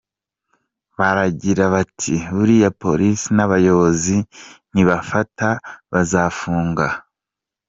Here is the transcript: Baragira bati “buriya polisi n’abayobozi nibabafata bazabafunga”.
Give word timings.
Baragira 0.97 1.63
bati 1.73 2.15
“buriya 2.35 2.69
polisi 2.81 3.27
n’abayobozi 3.35 4.17
nibabafata 4.73 5.47
bazabafunga”. 5.91 6.87